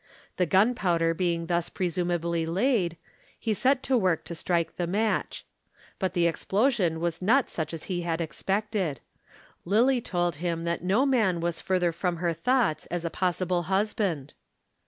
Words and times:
The 0.37 0.47
gunpowder 0.47 1.13
being 1.13 1.45
thus 1.45 1.69
presumably 1.69 2.47
laid, 2.47 2.97
he 3.37 3.53
set 3.53 3.83
to 3.83 3.95
work 3.95 4.23
to 4.25 4.33
strike 4.33 4.75
the 4.75 4.87
match. 4.87 5.45
But 5.99 6.15
the 6.15 6.25
explosion 6.25 6.99
was 6.99 7.21
not 7.21 7.49
such 7.51 7.71
as 7.71 7.83
he 7.83 8.03
expected. 8.03 8.99
Lillie 9.63 10.01
told 10.01 10.37
him 10.37 10.63
that 10.63 10.83
no 10.83 11.05
man 11.05 11.39
was 11.39 11.61
further 11.61 11.91
from 11.91 12.15
her 12.15 12.33
thoughts 12.33 12.87
as 12.87 13.05
a 13.05 13.11
possible 13.11 13.61
husband. 13.69 14.33